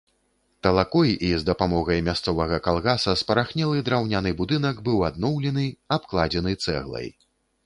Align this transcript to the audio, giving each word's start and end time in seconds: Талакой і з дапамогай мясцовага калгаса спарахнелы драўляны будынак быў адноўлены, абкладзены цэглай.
Талакой 0.67 1.11
і 1.25 1.27
з 1.41 1.47
дапамогай 1.49 1.99
мясцовага 2.07 2.57
калгаса 2.69 3.15
спарахнелы 3.23 3.85
драўляны 3.91 4.35
будынак 4.41 4.81
быў 4.89 5.05
адноўлены, 5.11 5.69
абкладзены 5.99 6.51
цэглай. 6.63 7.07